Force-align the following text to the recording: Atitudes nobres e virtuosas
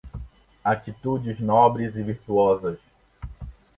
Atitudes 0.65 1.39
nobres 1.39 1.95
e 1.95 2.01
virtuosas 2.01 2.79